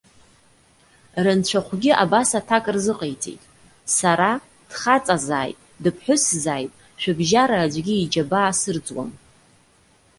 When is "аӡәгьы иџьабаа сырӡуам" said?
7.61-9.11